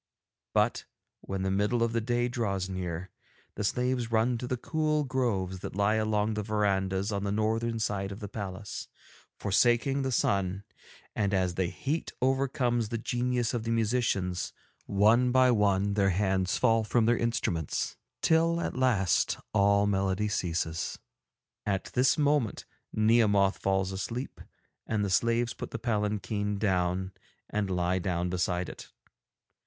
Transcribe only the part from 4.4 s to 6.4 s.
the cool groves that lie along